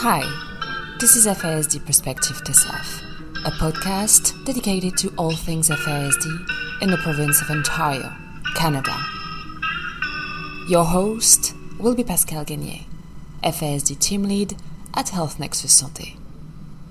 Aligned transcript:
Hi, 0.00 0.20
this 1.00 1.16
is 1.16 1.26
FASD 1.26 1.86
Perspective 1.86 2.44
TSAF, 2.44 3.46
a 3.46 3.50
podcast 3.52 4.44
dedicated 4.44 4.94
to 4.98 5.08
all 5.16 5.32
things 5.32 5.70
FASD 5.70 6.82
in 6.82 6.90
the 6.90 6.98
province 6.98 7.40
of 7.40 7.48
Ontario, 7.48 8.12
Canada. 8.54 8.94
Your 10.68 10.84
host 10.84 11.54
will 11.78 11.94
be 11.94 12.04
Pascal 12.04 12.44
Gagné, 12.44 12.82
FASD 13.42 13.98
team 13.98 14.24
lead 14.24 14.56
at 14.92 15.08
Health 15.08 15.40
Nexus 15.40 15.82
Santé. 15.82 16.18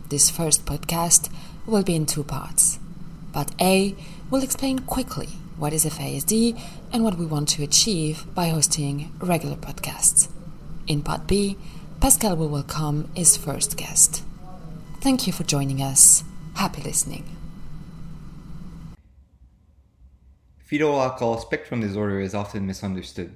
This 0.10 0.32
first 0.32 0.66
podcast 0.66 1.32
will 1.68 1.84
be 1.84 1.96
in 1.96 2.08
two 2.08 2.24
parts. 2.24 2.80
Part 3.34 3.52
A 3.62 3.96
will 4.32 4.42
explain 4.42 4.80
quickly 4.80 5.28
what 5.58 5.74
is 5.74 5.86
FASD 5.86 6.60
and 6.92 7.04
what 7.04 7.20
we 7.20 7.28
want 7.28 7.50
to 7.50 7.64
achieve 7.64 8.26
by 8.34 8.48
hosting 8.48 9.12
regular 9.20 9.58
podcasts. 9.58 10.28
In 10.88 11.04
Part 11.04 11.28
B, 11.28 11.56
Pascal 12.06 12.36
will 12.36 12.50
welcome 12.50 13.10
his 13.16 13.36
first 13.36 13.78
guest. 13.78 14.22
Thank 15.02 15.26
you 15.26 15.34
for 15.34 15.44
joining 15.44 15.82
us. 15.82 16.24
Happy 16.54 16.84
listening. 16.84 17.26
Fetal 20.60 21.02
alcohol 21.02 21.40
spectrum 21.40 21.82
disorder 21.82 22.20
is 22.20 22.36
often 22.36 22.68
misunderstood. 22.68 23.34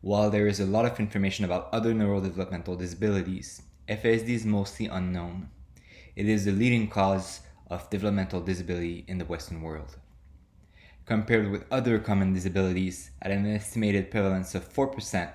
While 0.00 0.30
there 0.30 0.48
is 0.48 0.58
a 0.58 0.66
lot 0.66 0.84
of 0.84 0.98
information 0.98 1.44
about 1.44 1.68
other 1.72 1.94
neurodevelopmental 1.94 2.76
disabilities, 2.76 3.62
FASD 3.88 4.30
is 4.30 4.44
mostly 4.44 4.86
unknown. 4.86 5.50
It 6.16 6.28
is 6.28 6.44
the 6.44 6.50
leading 6.50 6.88
cause 6.88 7.42
of 7.70 7.88
developmental 7.88 8.40
disability 8.40 9.04
in 9.06 9.18
the 9.18 9.26
Western 9.26 9.62
world. 9.62 9.96
Compared 11.06 11.52
with 11.52 11.70
other 11.70 12.00
common 12.00 12.32
disabilities, 12.32 13.12
at 13.22 13.30
an 13.30 13.46
estimated 13.46 14.10
prevalence 14.10 14.56
of 14.56 14.68
4%, 14.68 15.34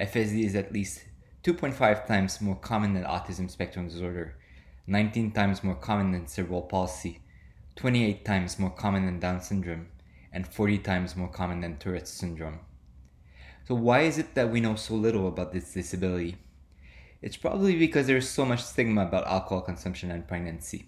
FSD 0.00 0.44
is 0.44 0.54
at 0.54 0.72
least 0.72 1.02
2.5 1.46 2.06
times 2.08 2.40
more 2.40 2.56
common 2.56 2.92
than 2.92 3.04
autism 3.04 3.48
spectrum 3.48 3.86
disorder, 3.86 4.34
19 4.88 5.30
times 5.30 5.62
more 5.62 5.76
common 5.76 6.10
than 6.10 6.26
cerebral 6.26 6.62
palsy, 6.62 7.20
28 7.76 8.24
times 8.24 8.58
more 8.58 8.70
common 8.70 9.06
than 9.06 9.20
Down 9.20 9.40
syndrome, 9.40 9.86
and 10.32 10.44
40 10.44 10.78
times 10.78 11.14
more 11.14 11.28
common 11.28 11.60
than 11.60 11.76
Tourette's 11.76 12.10
syndrome. 12.10 12.58
So, 13.68 13.76
why 13.76 14.00
is 14.00 14.18
it 14.18 14.34
that 14.34 14.50
we 14.50 14.60
know 14.60 14.74
so 14.74 14.94
little 14.94 15.28
about 15.28 15.52
this 15.52 15.72
disability? 15.72 16.36
It's 17.22 17.36
probably 17.36 17.78
because 17.78 18.08
there's 18.08 18.28
so 18.28 18.44
much 18.44 18.64
stigma 18.64 19.02
about 19.02 19.28
alcohol 19.28 19.60
consumption 19.60 20.10
and 20.10 20.26
pregnancy. 20.26 20.86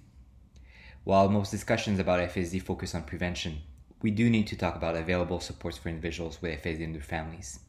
While 1.04 1.28
most 1.28 1.52
discussions 1.52 2.00
about 2.00 2.30
FSD 2.30 2.60
focus 2.62 2.96
on 2.96 3.04
prevention, 3.04 3.58
we 4.02 4.10
do 4.10 4.28
need 4.28 4.48
to 4.48 4.56
talk 4.56 4.74
about 4.74 4.96
available 4.96 5.38
supports 5.38 5.78
for 5.78 5.88
individuals 5.88 6.42
with 6.42 6.60
FSD 6.60 6.82
and 6.82 6.96
their 6.96 7.02
families. 7.02 7.60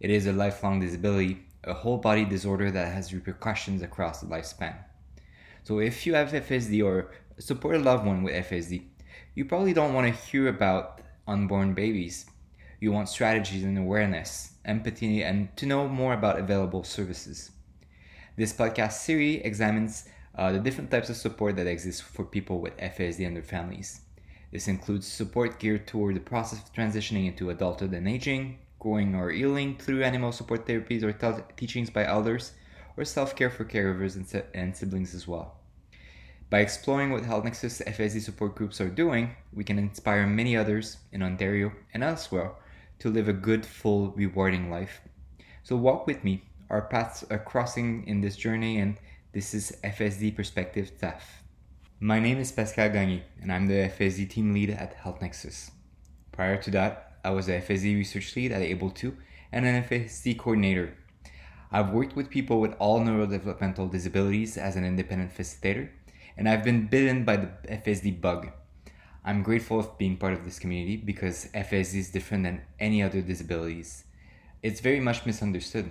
It 0.00 0.08
is 0.08 0.26
a 0.26 0.32
lifelong 0.32 0.80
disability, 0.80 1.44
a 1.66 1.74
whole 1.74 1.98
body 1.98 2.24
disorder 2.24 2.70
that 2.70 2.92
has 2.92 3.12
repercussions 3.12 3.82
across 3.82 4.20
the 4.20 4.26
lifespan. 4.26 4.76
So 5.62 5.78
if 5.78 6.06
you 6.06 6.14
have 6.14 6.32
FSD 6.32 6.84
or 6.84 7.10
support 7.38 7.76
a 7.76 7.78
loved 7.78 8.06
one 8.06 8.22
with 8.22 8.34
FSD, 8.34 8.82
you 9.34 9.44
probably 9.44 9.72
don't 9.72 9.94
want 9.94 10.06
to 10.06 10.22
hear 10.26 10.48
about 10.48 11.00
unborn 11.26 11.74
babies. 11.74 12.26
You 12.80 12.92
want 12.92 13.08
strategies 13.08 13.64
and 13.64 13.78
awareness, 13.78 14.52
empathy, 14.64 15.22
and 15.22 15.56
to 15.56 15.66
know 15.66 15.88
more 15.88 16.12
about 16.12 16.38
available 16.38 16.84
services. 16.84 17.50
This 18.36 18.52
podcast 18.52 18.92
series 18.92 19.40
examines 19.44 20.08
uh, 20.36 20.52
the 20.52 20.58
different 20.58 20.90
types 20.90 21.08
of 21.08 21.16
support 21.16 21.56
that 21.56 21.66
exist 21.66 22.02
for 22.02 22.24
people 22.24 22.60
with 22.60 22.76
FASD 22.76 23.26
and 23.26 23.36
their 23.36 23.42
families. 23.42 24.00
This 24.52 24.68
includes 24.68 25.06
support 25.06 25.58
geared 25.58 25.86
toward 25.86 26.16
the 26.16 26.20
process 26.20 26.60
of 26.60 26.72
transitioning 26.72 27.26
into 27.26 27.50
adulthood 27.50 27.92
and 27.92 28.08
aging, 28.08 28.58
growing 28.84 29.14
or 29.14 29.30
healing 29.30 29.76
through 29.78 30.04
animal 30.04 30.30
support 30.30 30.66
therapies 30.66 31.02
or 31.02 31.12
teachings 31.56 31.88
by 31.88 32.04
elders, 32.04 32.52
or 32.96 33.04
self 33.04 33.34
care 33.34 33.50
for 33.50 33.64
caregivers 33.64 34.14
and, 34.14 34.44
and 34.54 34.76
siblings 34.76 35.14
as 35.14 35.26
well. 35.26 35.56
By 36.50 36.60
exploring 36.60 37.10
what 37.10 37.24
Health 37.24 37.44
Nexus 37.44 37.80
FASD 37.80 38.20
support 38.20 38.54
groups 38.54 38.80
are 38.80 38.90
doing, 38.90 39.34
we 39.52 39.64
can 39.64 39.78
inspire 39.78 40.26
many 40.26 40.54
others 40.54 40.98
in 41.10 41.22
Ontario 41.22 41.72
and 41.94 42.04
elsewhere 42.04 42.52
to 42.98 43.10
live 43.10 43.26
a 43.26 43.32
good, 43.32 43.64
full, 43.64 44.10
rewarding 44.10 44.70
life. 44.70 45.00
So 45.62 45.76
walk 45.76 46.06
with 46.06 46.22
me. 46.22 46.44
Our 46.68 46.82
paths 46.82 47.24
are 47.30 47.38
crossing 47.38 48.06
in 48.06 48.20
this 48.20 48.36
journey, 48.36 48.78
and 48.78 48.98
this 49.32 49.54
is 49.54 49.76
FSD 49.82 50.36
Perspective 50.36 50.92
TSAF. 51.00 51.22
My 52.00 52.20
name 52.20 52.38
is 52.38 52.52
Pascal 52.52 52.90
Gagné, 52.90 53.22
and 53.40 53.50
I'm 53.50 53.66
the 53.66 53.90
FSD 53.98 54.28
team 54.28 54.52
lead 54.52 54.70
at 54.70 54.94
Health 54.94 55.22
Nexus. 55.22 55.70
Prior 56.32 56.60
to 56.62 56.70
that, 56.72 57.13
I 57.24 57.30
was 57.30 57.48
a 57.48 57.60
FSD 57.60 57.96
research 57.96 58.36
lead 58.36 58.52
at 58.52 58.62
Able2 58.62 59.16
and 59.50 59.66
an 59.66 59.82
FSD 59.84 60.38
coordinator. 60.38 60.94
I've 61.72 61.90
worked 61.90 62.14
with 62.14 62.30
people 62.30 62.60
with 62.60 62.74
all 62.78 63.00
neurodevelopmental 63.00 63.90
disabilities 63.90 64.56
as 64.56 64.76
an 64.76 64.84
independent 64.84 65.34
facilitator, 65.34 65.88
and 66.36 66.48
I've 66.48 66.62
been 66.62 66.86
bitten 66.86 67.24
by 67.24 67.36
the 67.36 67.48
FSD 67.68 68.20
bug. 68.20 68.50
I'm 69.24 69.42
grateful 69.42 69.80
of 69.80 69.96
being 69.96 70.18
part 70.18 70.34
of 70.34 70.44
this 70.44 70.58
community 70.58 70.96
because 70.96 71.48
FSD 71.54 71.94
is 71.94 72.10
different 72.10 72.44
than 72.44 72.62
any 72.78 73.02
other 73.02 73.22
disabilities. 73.22 74.04
It's 74.62 74.80
very 74.80 75.00
much 75.00 75.24
misunderstood 75.24 75.90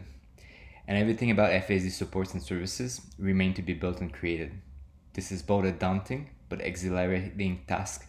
and 0.88 0.97
everything 0.97 1.31
about 1.31 1.51
FASD 1.51 1.91
supports 1.91 2.33
and 2.33 2.44
services 2.44 3.01
remain 3.17 3.53
to 3.53 3.61
be 3.61 3.73
built 3.73 4.01
and 4.01 4.11
created. 4.11 4.51
This 5.13 5.31
is 5.31 5.41
both 5.41 5.65
a 5.65 5.71
daunting 5.71 6.29
but 6.50 6.61
exhilarating 6.61 7.63
task. 7.67 8.07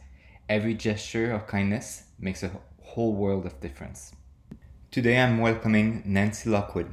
Every 0.48 0.74
gesture 0.74 1.32
of 1.32 1.46
kindness 1.46 2.04
makes 2.18 2.42
a 2.42 2.50
whole 2.94 3.12
world 3.12 3.44
of 3.44 3.60
difference. 3.60 4.12
Today 4.92 5.20
I'm 5.20 5.40
welcoming 5.40 6.02
Nancy 6.06 6.48
Lockwood. 6.48 6.88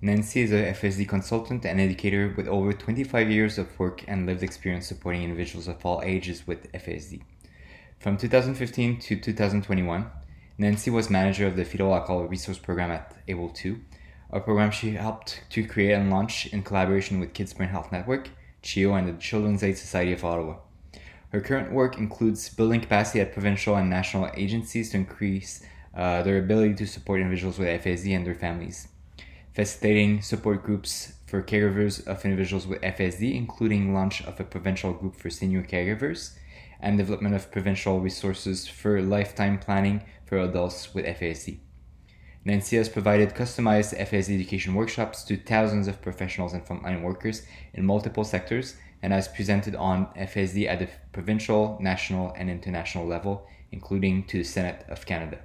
Nancy 0.00 0.40
is 0.40 0.50
a 0.50 0.72
FSD 0.72 1.06
consultant 1.06 1.66
and 1.66 1.78
educator 1.78 2.32
with 2.34 2.48
over 2.48 2.72
25 2.72 3.30
years 3.30 3.58
of 3.58 3.78
work 3.78 4.02
and 4.08 4.24
lived 4.24 4.42
experience 4.42 4.86
supporting 4.86 5.22
individuals 5.22 5.68
of 5.68 5.84
all 5.84 6.00
ages 6.02 6.46
with 6.46 6.72
FSD. 6.72 7.20
From 7.98 8.16
2015 8.16 8.98
to 9.00 9.16
2021, 9.20 10.10
Nancy 10.56 10.90
was 10.90 11.10
manager 11.10 11.46
of 11.46 11.56
the 11.56 11.66
Fetal 11.66 11.94
Alcohol 11.94 12.24
Resource 12.24 12.58
Program 12.58 12.90
at 12.90 13.14
Able2 13.26 13.78
a 14.32 14.40
program 14.40 14.70
she 14.70 14.92
helped 14.92 15.42
to 15.50 15.66
create 15.66 15.92
and 15.92 16.08
launch 16.08 16.46
in 16.46 16.62
collaboration 16.62 17.18
with 17.18 17.34
Kids 17.34 17.52
Brain 17.52 17.68
Health 17.68 17.90
Network, 17.90 18.30
CHEO, 18.62 18.96
and 18.96 19.08
the 19.08 19.20
Children's 19.20 19.64
Aid 19.64 19.76
Society 19.76 20.12
of 20.12 20.24
Ottawa. 20.24 20.56
Her 21.30 21.40
current 21.40 21.72
work 21.72 21.96
includes 21.96 22.48
building 22.48 22.80
capacity 22.80 23.20
at 23.20 23.32
provincial 23.32 23.76
and 23.76 23.88
national 23.88 24.30
agencies 24.34 24.90
to 24.90 24.96
increase 24.96 25.62
uh, 25.94 26.22
their 26.22 26.38
ability 26.38 26.74
to 26.74 26.86
support 26.86 27.20
individuals 27.20 27.58
with 27.58 27.68
FSD 27.68 28.16
and 28.16 28.26
their 28.26 28.34
families, 28.34 28.88
facilitating 29.54 30.22
support 30.22 30.64
groups 30.64 31.12
for 31.26 31.40
caregivers 31.42 32.04
of 32.04 32.24
individuals 32.24 32.66
with 32.66 32.80
FSD, 32.80 33.34
including 33.34 33.94
launch 33.94 34.22
of 34.22 34.40
a 34.40 34.44
provincial 34.44 34.92
group 34.92 35.14
for 35.14 35.30
senior 35.30 35.62
caregivers, 35.62 36.36
and 36.80 36.98
development 36.98 37.36
of 37.36 37.52
provincial 37.52 38.00
resources 38.00 38.66
for 38.66 39.00
lifetime 39.00 39.58
planning 39.58 40.02
for 40.26 40.38
adults 40.38 40.94
with 40.94 41.04
FSD. 41.04 41.60
Nancy 42.42 42.78
has 42.78 42.88
provided 42.88 43.34
customized 43.34 43.92
FS 43.98 44.30
education 44.30 44.74
workshops 44.74 45.24
to 45.24 45.36
thousands 45.36 45.86
of 45.88 46.00
professionals 46.00 46.54
and 46.54 46.64
frontline 46.64 47.02
workers 47.02 47.42
in 47.74 47.84
multiple 47.84 48.24
sectors 48.24 48.76
and 49.02 49.12
has 49.12 49.28
presented 49.28 49.74
on 49.74 50.06
FASD 50.16 50.66
at 50.66 50.78
the 50.78 50.88
provincial, 51.12 51.76
national, 51.82 52.32
and 52.38 52.48
international 52.48 53.06
level, 53.06 53.46
including 53.72 54.24
to 54.24 54.38
the 54.38 54.44
Senate 54.44 54.86
of 54.88 55.04
Canada. 55.04 55.38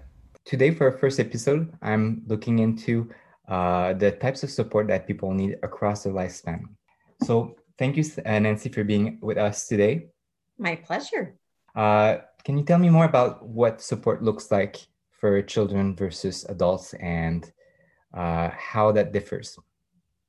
Today, 0.45 0.72
for 0.72 0.89
our 0.89 0.97
first 0.97 1.19
episode, 1.19 1.73
I'm 1.81 2.22
looking 2.28 2.59
into 2.59 3.09
uh, 3.50 3.94
the 3.94 4.11
types 4.11 4.44
of 4.44 4.50
support 4.50 4.88
that 4.88 5.05
people 5.05 5.34
need 5.34 5.57
across 5.63 6.03
the 6.03 6.09
lifespan. 6.11 6.63
So, 7.23 7.57
thank 7.78 7.97
you, 7.97 8.05
uh, 8.25 8.39
Nancy, 8.39 8.69
for 8.69 8.85
being 8.85 9.19
with 9.22 9.38
us 9.38 9.67
today. 9.67 10.07
My 10.57 10.75
pleasure. 10.78 11.35
Uh, 11.75 12.19
can 12.45 12.57
you 12.57 12.63
tell 12.63 12.78
me 12.78 12.89
more 12.89 13.05
about 13.05 13.45
what 13.45 13.81
support 13.81 14.23
looks 14.23 14.50
like 14.50 14.78
for 15.25 15.41
children 15.41 15.95
versus 15.95 16.45
adults 16.49 16.93
and 17.01 17.51
uh, 18.13 18.51
how 18.55 18.91
that 18.91 19.11
differs? 19.11 19.57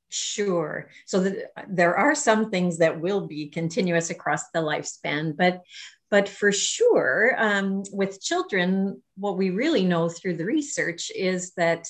Sure. 0.09 0.89
So 1.05 1.19
the, 1.19 1.45
there 1.69 1.95
are 1.95 2.15
some 2.15 2.49
things 2.49 2.79
that 2.79 2.99
will 2.99 3.27
be 3.27 3.47
continuous 3.49 4.09
across 4.09 4.49
the 4.49 4.59
lifespan, 4.59 5.37
but 5.37 5.61
but 6.09 6.27
for 6.27 6.51
sure, 6.51 7.35
um, 7.37 7.83
with 7.91 8.21
children, 8.21 9.03
what 9.17 9.37
we 9.37 9.51
really 9.51 9.85
know 9.85 10.09
through 10.09 10.37
the 10.37 10.45
research 10.45 11.11
is 11.13 11.53
that 11.57 11.87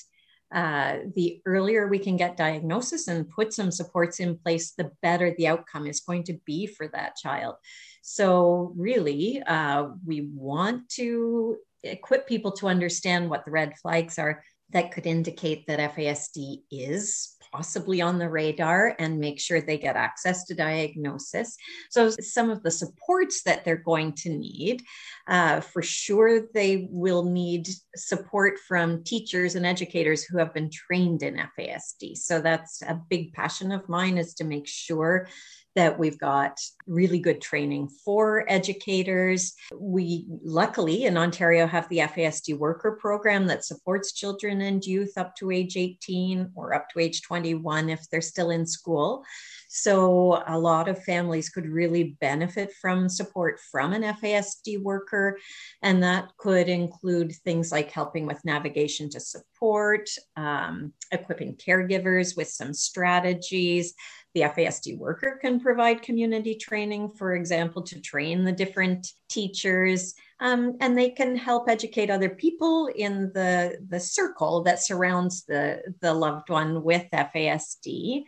uh, 0.53 0.97
the 1.15 1.39
earlier 1.45 1.87
we 1.87 1.99
can 1.99 2.17
get 2.17 2.35
diagnosis 2.35 3.07
and 3.07 3.29
put 3.29 3.53
some 3.53 3.71
supports 3.71 4.19
in 4.19 4.37
place, 4.37 4.71
the 4.71 4.91
better 5.01 5.33
the 5.37 5.47
outcome 5.47 5.87
is 5.87 6.01
going 6.01 6.23
to 6.23 6.33
be 6.45 6.67
for 6.67 6.89
that 6.89 7.15
child. 7.15 7.55
So, 8.01 8.73
really, 8.75 9.41
uh, 9.43 9.89
we 10.05 10.27
want 10.33 10.89
to 10.99 11.57
equip 11.91 12.27
people 12.27 12.51
to 12.53 12.67
understand 12.67 13.29
what 13.29 13.45
the 13.45 13.51
red 13.51 13.73
flags 13.81 14.17
are 14.17 14.43
that 14.71 14.91
could 14.91 15.05
indicate 15.05 15.65
that 15.67 15.95
FASD 15.95 16.63
is 16.71 17.37
possibly 17.51 18.01
on 18.01 18.19
the 18.19 18.29
radar 18.29 18.95
and 18.99 19.19
make 19.19 19.39
sure 19.39 19.61
they 19.61 19.77
get 19.77 19.95
access 19.95 20.45
to 20.45 20.55
diagnosis. 20.55 21.55
So, 21.89 22.09
some 22.09 22.49
of 22.49 22.63
the 22.63 22.71
supports 22.71 23.43
that 23.43 23.63
they're 23.63 23.77
going 23.77 24.13
to 24.13 24.29
need, 24.29 24.83
uh, 25.27 25.61
for 25.61 25.81
sure, 25.81 26.47
they 26.53 26.87
will 26.91 27.23
need 27.23 27.69
support 27.95 28.59
from 28.67 29.03
teachers 29.03 29.55
and 29.55 29.65
educators 29.65 30.23
who 30.23 30.37
have 30.37 30.53
been 30.53 30.69
trained 30.69 31.23
in 31.23 31.41
FASD. 31.57 32.17
So, 32.17 32.41
that's 32.41 32.81
a 32.81 33.01
big 33.09 33.33
passion 33.33 33.71
of 33.71 33.87
mine 33.87 34.17
is 34.17 34.33
to 34.35 34.43
make 34.43 34.67
sure 34.67 35.27
that 35.77 35.99
we've 35.99 36.17
got 36.17 36.59
really 36.87 37.19
good 37.19 37.39
training 37.39 37.87
for 37.87 38.43
educators. 38.47 39.53
We 39.79 40.25
luckily 40.43 41.05
in 41.05 41.17
Ontario 41.17 41.67
have 41.67 41.87
the 41.89 41.99
FASD 41.99 42.57
worker 42.57 42.97
program 42.99 43.45
that 43.45 43.63
supports 43.63 44.11
children 44.11 44.61
and 44.61 44.83
youth 44.83 45.13
up 45.17 45.35
to 45.35 45.51
age 45.51 45.77
18 45.77 46.49
or 46.55 46.73
up 46.73 46.89
to 46.89 46.99
age 46.99 47.21
21 47.21 47.91
if 47.91 48.09
they're 48.09 48.21
still 48.21 48.49
in 48.49 48.65
school. 48.65 49.23
So 49.69 50.41
a 50.47 50.57
lot 50.57 50.87
of 50.87 51.03
families 51.03 51.49
could 51.49 51.67
really 51.67 52.17
benefit 52.21 52.73
from 52.81 53.07
support 53.07 53.59
from 53.59 53.93
an 53.93 54.01
FASD 54.01 54.81
worker. 54.81 55.37
And 55.83 56.01
that 56.01 56.31
could 56.37 56.69
include 56.69 57.33
things 57.43 57.71
like 57.71 57.91
helping 57.91 58.25
with 58.25 58.43
navigation 58.45 59.11
to 59.11 59.19
support, 59.19 60.09
um, 60.37 60.93
equipping 61.11 61.55
caregivers 61.55 62.35
with 62.35 62.47
some 62.47 62.73
strategies, 62.73 63.93
the 64.37 64.43
FASD 64.43 64.99
worker 64.99 65.39
can 65.41 65.59
provide 65.59 66.03
community 66.03 66.53
training, 66.53 67.09
for 67.09 67.33
example, 67.33 67.81
to 67.81 67.99
train 67.99 68.43
the 68.43 68.51
different 68.51 69.13
teachers, 69.29 70.13
um, 70.39 70.77
and 70.79 70.95
they 70.95 71.09
can 71.09 71.35
help 71.35 71.67
educate 71.67 72.11
other 72.11 72.29
people 72.29 72.87
in 72.95 73.31
the, 73.33 73.79
the 73.89 73.99
circle 73.99 74.61
that 74.61 74.83
surrounds 74.83 75.43
the, 75.45 75.81
the 76.01 76.13
loved 76.13 76.51
one 76.51 76.83
with 76.83 77.05
FASD. 77.11 78.25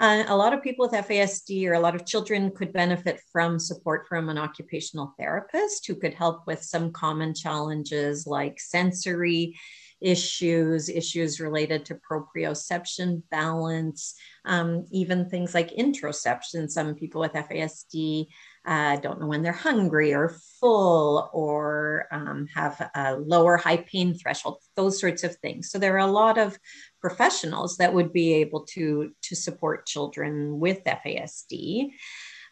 Uh, 0.00 0.24
a 0.28 0.36
lot 0.36 0.54
of 0.54 0.62
people 0.62 0.88
with 0.88 1.06
FASD 1.06 1.68
or 1.68 1.74
a 1.74 1.80
lot 1.80 1.94
of 1.94 2.06
children 2.06 2.50
could 2.50 2.72
benefit 2.72 3.20
from 3.30 3.58
support 3.58 4.06
from 4.08 4.30
an 4.30 4.38
occupational 4.38 5.12
therapist 5.18 5.86
who 5.86 5.94
could 5.94 6.14
help 6.14 6.46
with 6.46 6.62
some 6.62 6.90
common 6.92 7.34
challenges 7.34 8.26
like 8.26 8.58
sensory 8.58 9.54
issues, 10.02 10.88
issues 10.88 11.40
related 11.40 11.84
to 11.86 11.94
proprioception, 12.10 13.22
balance, 13.30 14.14
um, 14.44 14.84
even 14.90 15.28
things 15.28 15.54
like 15.54 15.76
interoception. 15.76 16.70
Some 16.70 16.94
people 16.94 17.20
with 17.20 17.32
FASD 17.32 18.26
uh, 18.64 18.96
don't 18.96 19.20
know 19.20 19.26
when 19.26 19.42
they're 19.42 19.52
hungry 19.52 20.12
or 20.12 20.36
full 20.60 21.30
or 21.32 22.06
um, 22.12 22.46
have 22.54 22.90
a 22.94 23.16
lower 23.16 23.56
high 23.56 23.78
pain 23.78 24.14
threshold, 24.14 24.58
those 24.76 25.00
sorts 25.00 25.24
of 25.24 25.36
things. 25.36 25.70
So 25.70 25.78
there 25.78 25.94
are 25.94 26.06
a 26.06 26.06
lot 26.06 26.38
of 26.38 26.58
professionals 27.00 27.76
that 27.78 27.92
would 27.92 28.12
be 28.12 28.34
able 28.34 28.64
to, 28.66 29.12
to 29.22 29.36
support 29.36 29.86
children 29.86 30.60
with 30.60 30.84
FASD. 30.84 31.90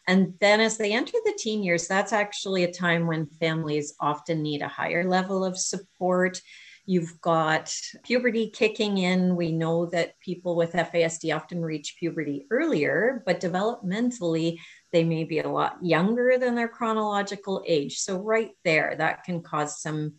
And 0.07 0.33
then 0.39 0.59
as 0.59 0.77
they 0.77 0.93
enter 0.93 1.17
the 1.23 1.37
teen 1.37 1.63
years, 1.63 1.87
that's 1.87 2.11
actually 2.11 2.63
a 2.63 2.73
time 2.73 3.07
when 3.07 3.27
families 3.27 3.93
often 3.99 4.41
need 4.41 4.61
a 4.61 4.67
higher 4.67 5.07
level 5.07 5.45
of 5.45 5.57
support 5.57 6.41
You've 6.91 7.21
got 7.21 7.73
puberty 8.03 8.49
kicking 8.49 8.97
in. 8.97 9.37
We 9.37 9.53
know 9.53 9.85
that 9.85 10.19
people 10.19 10.57
with 10.57 10.73
FASD 10.73 11.33
often 11.33 11.63
reach 11.63 11.95
puberty 11.97 12.47
earlier, 12.51 13.23
but 13.25 13.39
developmentally, 13.39 14.57
they 14.91 15.05
may 15.05 15.23
be 15.23 15.39
a 15.39 15.47
lot 15.47 15.77
younger 15.81 16.37
than 16.37 16.53
their 16.53 16.67
chronological 16.67 17.63
age. 17.65 17.99
So, 17.99 18.19
right 18.19 18.51
there, 18.65 18.93
that 18.97 19.23
can 19.23 19.41
cause 19.41 19.81
some 19.81 20.15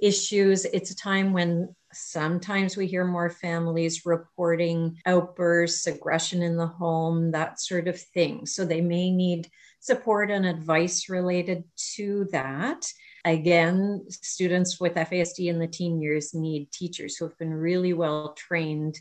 issues. 0.00 0.64
It's 0.64 0.92
a 0.92 0.96
time 0.96 1.34
when 1.34 1.74
sometimes 1.92 2.74
we 2.74 2.86
hear 2.86 3.04
more 3.04 3.28
families 3.28 4.06
reporting 4.06 4.96
outbursts, 5.04 5.86
aggression 5.86 6.40
in 6.40 6.56
the 6.56 6.68
home, 6.68 7.32
that 7.32 7.60
sort 7.60 7.86
of 7.86 8.00
thing. 8.00 8.46
So, 8.46 8.64
they 8.64 8.80
may 8.80 9.10
need 9.10 9.50
support 9.80 10.30
and 10.30 10.46
advice 10.46 11.10
related 11.10 11.64
to 11.96 12.26
that. 12.32 12.86
Again, 13.24 14.04
students 14.10 14.78
with 14.78 14.94
FASD 14.94 15.46
in 15.48 15.58
the 15.58 15.66
teen 15.66 16.00
years 16.00 16.34
need 16.34 16.70
teachers 16.72 17.16
who 17.16 17.26
have 17.26 17.38
been 17.38 17.54
really 17.54 17.92
well 17.94 18.34
trained 18.34 19.00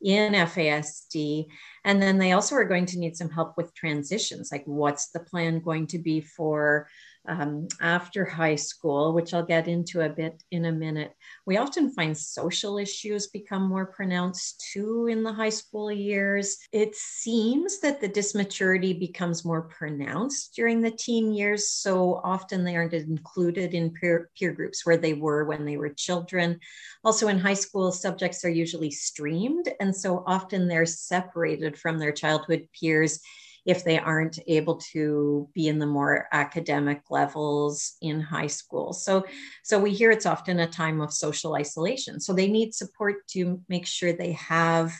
in 0.00 0.32
FASD. 0.32 1.46
And 1.84 2.00
then 2.00 2.18
they 2.18 2.32
also 2.32 2.54
are 2.54 2.64
going 2.64 2.86
to 2.86 2.98
need 2.98 3.16
some 3.16 3.30
help 3.30 3.56
with 3.56 3.74
transitions, 3.74 4.50
like 4.50 4.64
what's 4.64 5.10
the 5.10 5.20
plan 5.20 5.60
going 5.60 5.86
to 5.88 5.98
be 5.98 6.20
for 6.20 6.88
um, 7.28 7.68
after 7.80 8.24
high 8.24 8.56
school, 8.56 9.12
which 9.12 9.34
I'll 9.34 9.44
get 9.44 9.68
into 9.68 10.00
a 10.00 10.08
bit 10.08 10.42
in 10.50 10.64
a 10.64 10.72
minute, 10.72 11.14
we 11.46 11.58
often 11.58 11.90
find 11.90 12.16
social 12.16 12.78
issues 12.78 13.26
become 13.26 13.68
more 13.68 13.86
pronounced 13.86 14.66
too 14.72 15.06
in 15.08 15.22
the 15.22 15.32
high 15.32 15.50
school 15.50 15.92
years. 15.92 16.56
It 16.72 16.94
seems 16.94 17.80
that 17.80 18.00
the 18.00 18.08
dysmaturity 18.08 18.98
becomes 18.98 19.44
more 19.44 19.62
pronounced 19.62 20.54
during 20.54 20.80
the 20.80 20.90
teen 20.90 21.32
years. 21.32 21.70
So 21.70 22.20
often 22.24 22.64
they 22.64 22.76
aren't 22.76 22.94
included 22.94 23.74
in 23.74 23.90
peer, 23.92 24.30
peer 24.36 24.52
groups 24.52 24.86
where 24.86 24.96
they 24.96 25.14
were 25.14 25.44
when 25.44 25.64
they 25.64 25.76
were 25.76 25.90
children. 25.90 26.58
Also, 27.04 27.28
in 27.28 27.38
high 27.38 27.54
school, 27.54 27.92
subjects 27.92 28.44
are 28.44 28.50
usually 28.50 28.90
streamed. 28.90 29.68
And 29.80 29.94
so 29.94 30.24
often 30.26 30.66
they're 30.66 30.86
separated 30.86 31.78
from 31.78 31.98
their 31.98 32.12
childhood 32.12 32.68
peers 32.78 33.20
if 33.68 33.84
they 33.84 33.98
aren't 33.98 34.38
able 34.46 34.76
to 34.76 35.46
be 35.52 35.68
in 35.68 35.78
the 35.78 35.86
more 35.86 36.26
academic 36.32 37.02
levels 37.10 37.98
in 38.00 38.18
high 38.18 38.46
school. 38.46 38.94
So, 38.94 39.26
so 39.62 39.78
we 39.78 39.92
hear 39.92 40.10
it's 40.10 40.24
often 40.24 40.58
a 40.60 40.66
time 40.66 41.02
of 41.02 41.12
social 41.12 41.54
isolation. 41.54 42.18
So 42.18 42.32
they 42.32 42.48
need 42.48 42.74
support 42.74 43.28
to 43.32 43.60
make 43.68 43.86
sure 43.86 44.14
they 44.14 44.32
have 44.32 44.94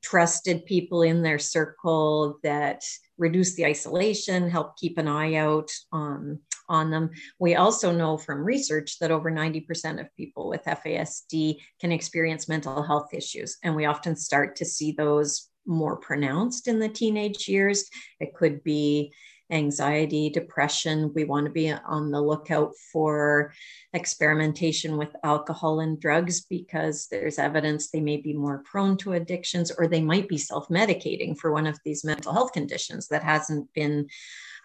trusted 0.00 0.64
people 0.64 1.02
in 1.02 1.22
their 1.22 1.40
circle 1.40 2.38
that 2.44 2.84
reduce 3.18 3.56
the 3.56 3.66
isolation, 3.66 4.48
help 4.48 4.76
keep 4.76 4.96
an 4.96 5.08
eye 5.08 5.34
out 5.34 5.72
on, 5.90 6.38
on 6.68 6.92
them. 6.92 7.10
We 7.40 7.56
also 7.56 7.90
know 7.90 8.16
from 8.16 8.44
research 8.44 9.00
that 9.00 9.10
over 9.10 9.28
90% 9.28 10.00
of 10.00 10.14
people 10.16 10.48
with 10.48 10.62
FASD 10.62 11.56
can 11.80 11.90
experience 11.90 12.48
mental 12.48 12.80
health 12.84 13.12
issues. 13.12 13.56
And 13.64 13.74
we 13.74 13.86
often 13.86 14.14
start 14.14 14.54
to 14.56 14.64
see 14.64 14.92
those 14.92 15.50
more 15.66 15.96
pronounced 15.96 16.68
in 16.68 16.78
the 16.78 16.88
teenage 16.88 17.48
years. 17.48 17.90
It 18.20 18.34
could 18.34 18.62
be 18.62 19.12
anxiety, 19.54 20.28
depression. 20.28 21.12
We 21.14 21.24
want 21.24 21.46
to 21.46 21.52
be 21.52 21.72
on 21.72 22.10
the 22.10 22.20
lookout 22.20 22.72
for 22.92 23.54
experimentation 23.92 24.96
with 24.96 25.14
alcohol 25.22 25.80
and 25.80 25.98
drugs 25.98 26.42
because 26.42 27.06
there's 27.10 27.38
evidence 27.38 27.90
they 27.90 28.00
may 28.00 28.16
be 28.16 28.32
more 28.32 28.62
prone 28.64 28.96
to 28.98 29.12
addictions 29.12 29.70
or 29.70 29.86
they 29.86 30.02
might 30.02 30.28
be 30.28 30.38
self 30.38 30.68
medicating 30.68 31.38
for 31.38 31.52
one 31.52 31.66
of 31.66 31.78
these 31.84 32.04
mental 32.04 32.32
health 32.32 32.52
conditions 32.52 33.08
that 33.08 33.22
hasn't 33.22 33.72
been 33.72 34.08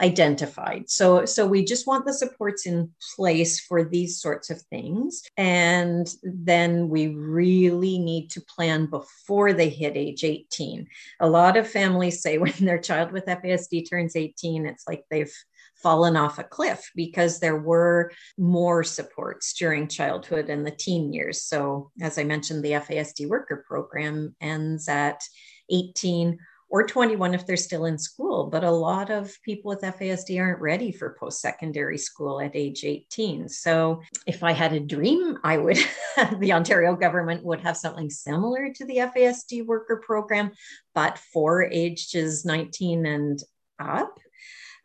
identified. 0.01 0.89
So, 0.89 1.25
so 1.25 1.45
we 1.45 1.65
just 1.65 1.85
want 1.85 2.05
the 2.05 2.13
supports 2.13 2.65
in 2.65 2.89
place 3.15 3.59
for 3.59 3.83
these 3.83 4.19
sorts 4.19 4.49
of 4.49 4.61
things. 4.63 5.23
And 5.35 6.07
then 6.23 6.89
we 6.89 7.07
really 7.07 7.99
need 7.99 8.29
to 8.31 8.41
plan 8.41 8.85
before 8.85 9.53
they 9.53 9.69
hit 9.69 9.97
age 9.97 10.23
18. 10.23 10.87
A 11.19 11.29
lot 11.29 11.57
of 11.57 11.69
families 11.69 12.21
say 12.21 12.37
when 12.39 12.53
their 12.59 12.79
child 12.79 13.11
with 13.11 13.25
FASD 13.25 13.89
turns 13.89 14.15
18, 14.15 14.65
like 14.87 15.03
they've 15.09 15.33
fallen 15.75 16.17
off 16.17 16.39
a 16.39 16.43
cliff 16.43 16.91
because 16.95 17.39
there 17.39 17.57
were 17.57 18.11
more 18.37 18.83
supports 18.83 19.53
during 19.53 19.87
childhood 19.87 20.49
and 20.49 20.65
the 20.65 20.71
teen 20.71 21.13
years. 21.13 21.43
So, 21.43 21.91
as 22.01 22.17
I 22.17 22.23
mentioned, 22.23 22.63
the 22.63 22.71
FASD 22.71 23.27
worker 23.27 23.63
program 23.67 24.35
ends 24.41 24.89
at 24.89 25.21
18 25.69 26.37
or 26.71 26.85
21 26.85 27.33
if 27.33 27.45
they're 27.45 27.57
still 27.57 27.85
in 27.85 27.97
school. 27.97 28.45
But 28.45 28.63
a 28.63 28.71
lot 28.71 29.09
of 29.09 29.35
people 29.43 29.69
with 29.69 29.81
FASD 29.81 30.39
aren't 30.39 30.61
ready 30.61 30.91
for 30.91 31.17
post 31.19 31.41
secondary 31.41 31.97
school 31.97 32.39
at 32.39 32.55
age 32.55 32.83
18. 32.83 33.49
So 33.49 34.01
if 34.27 34.43
I 34.43 34.51
had 34.51 34.73
a 34.73 34.79
dream, 34.79 35.39
I 35.43 35.57
would, 35.57 35.79
the 36.37 36.53
Ontario 36.53 36.95
government 36.95 37.43
would 37.43 37.61
have 37.61 37.77
something 37.77 38.09
similar 38.09 38.71
to 38.73 38.85
the 38.85 38.97
FASD 38.97 39.65
worker 39.65 40.01
program, 40.05 40.51
but 40.93 41.17
for 41.17 41.63
ages 41.63 42.45
19 42.45 43.05
and 43.05 43.43
up. 43.79 44.19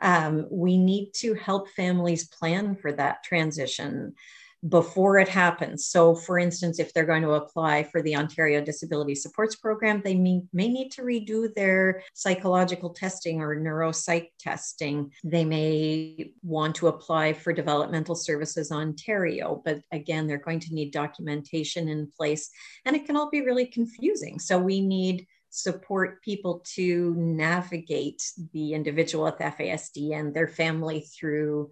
Um, 0.05 0.47
we 0.51 0.77
need 0.77 1.13
to 1.15 1.33
help 1.33 1.71
families 1.71 2.29
plan 2.29 2.77
for 2.77 2.93
that 2.93 3.25
transition 3.25 4.15
before 4.69 5.19
it 5.19 5.29
happens. 5.29 5.87
So, 5.87 6.15
for 6.15 6.39
instance, 6.39 6.79
if 6.79 6.93
they're 6.93 7.05
going 7.05 7.23
to 7.23 7.33
apply 7.33 7.85
for 7.85 8.03
the 8.03 8.17
Ontario 8.17 8.63
Disability 8.63 9.15
Supports 9.15 9.57
Program, 9.57 10.03
they 10.05 10.15
may, 10.15 10.43
may 10.53 10.69
need 10.69 10.91
to 10.93 11.03
redo 11.03 11.53
their 11.55 12.03
psychological 12.13 12.91
testing 12.91 13.41
or 13.41 13.57
neuropsych 13.57 14.29
testing. 14.39 15.11
They 15.23 15.45
may 15.45 16.33
want 16.43 16.77
to 16.77 16.89
apply 16.89 17.33
for 17.33 17.53
Developmental 17.53 18.15
Services 18.15 18.71
Ontario, 18.71 19.63
but 19.65 19.81
again, 19.91 20.27
they're 20.27 20.39
going 20.39 20.61
to 20.61 20.75
need 20.75 20.93
documentation 20.93 21.89
in 21.89 22.11
place 22.15 22.51
and 22.85 22.95
it 22.95 23.07
can 23.07 23.17
all 23.17 23.31
be 23.31 23.43
really 23.43 23.67
confusing. 23.67 24.39
So, 24.39 24.59
we 24.59 24.81
need 24.81 25.27
support 25.55 26.21
people 26.23 26.63
to 26.65 27.15
navigate 27.17 28.23
the 28.53 28.75
individual 28.75 29.25
with 29.25 29.39
FASD 29.39 30.13
and 30.13 30.35
their 30.35 30.49
family 30.49 31.01
through 31.01 31.71